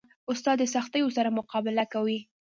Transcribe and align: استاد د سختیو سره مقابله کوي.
استاد 0.31 0.57
د 0.61 0.63
سختیو 0.75 1.13
سره 1.17 1.29
مقابله 1.37 1.83
کوي. 1.93 2.19